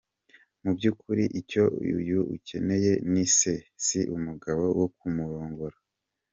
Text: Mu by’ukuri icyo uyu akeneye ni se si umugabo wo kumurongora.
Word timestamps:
Mu 0.63 0.71
by’ukuri 0.77 1.23
icyo 1.39 1.63
uyu 1.99 2.19
akeneye 2.35 2.91
ni 3.11 3.25
se 3.37 3.53
si 3.85 3.99
umugabo 4.15 4.63
wo 4.79 4.87
kumurongora. 4.97 5.77